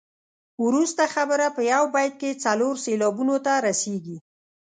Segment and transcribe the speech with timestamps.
[0.65, 4.17] وروسته خبره په یو بیت کې څلور سېلابونو ته رسيږي.